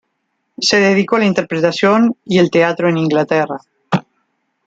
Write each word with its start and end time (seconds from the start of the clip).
Se 0.57 0.77
dedicó 0.79 1.17
a 1.17 1.19
la 1.19 1.25
interpretación 1.25 2.15
y 2.25 2.39
el 2.39 2.49
teatro 2.49 2.89
en 2.89 2.97
Inglaterra. 2.97 3.59